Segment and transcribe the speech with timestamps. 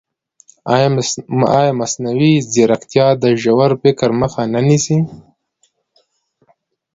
[1.57, 4.97] ایا مصنوعي ځیرکتیا د ژور فکر مخه نه نیسي؟